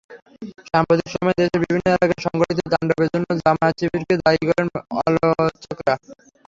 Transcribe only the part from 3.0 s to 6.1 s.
জন্য জামায়াত-শিবিরকে দায়ী করেন আলোচকেরা।